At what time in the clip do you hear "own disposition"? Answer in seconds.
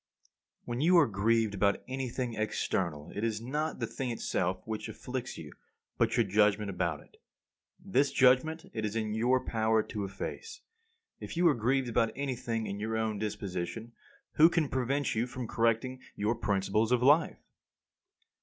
12.97-13.91